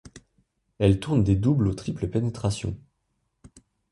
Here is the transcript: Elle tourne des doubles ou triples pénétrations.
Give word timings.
Elle 0.79 0.99
tourne 0.99 1.23
des 1.23 1.35
doubles 1.35 1.67
ou 1.67 1.75
triples 1.75 2.07
pénétrations. 2.09 2.75